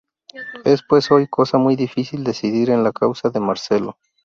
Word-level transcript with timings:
Es 0.65 0.81
pues 0.81 1.11
hoy 1.11 1.27
cosa 1.27 1.59
muy 1.59 1.75
difícil 1.75 2.23
decidir 2.23 2.71
en 2.71 2.83
la 2.83 2.91
causa 2.91 3.29
de 3.29 3.39
Marcelo. 3.39 3.99